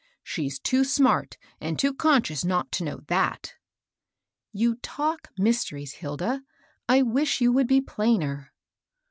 She's 0.23 0.57
too 0.59 0.83
smart 0.83 1.37
and 1.59 1.77
too 1.77 1.93
conscious 1.93 2.43
not 2.43 2.71
to 2.71 2.83
know 2.83 2.97
ihat.^* 3.01 3.51
"You 4.51 4.77
talk 4.77 5.27
mysteries, 5.37 5.93
Hilda. 5.93 6.41
I 6.89 7.03
wish 7.03 7.39
you 7.39 7.51
would 7.51 7.67
be 7.67 7.81
plainer." 7.81 8.51